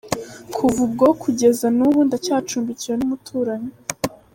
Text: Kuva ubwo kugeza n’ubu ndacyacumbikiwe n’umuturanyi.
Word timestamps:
Kuva 0.55 0.79
ubwo 0.87 1.07
kugeza 1.21 1.65
n’ubu 1.77 1.99
ndacyacumbikiwe 2.07 2.95
n’umuturanyi. 2.97 3.71